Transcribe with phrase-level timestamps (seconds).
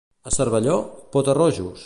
[0.29, 0.77] A Cervelló,
[1.17, 1.79] pota-rojos.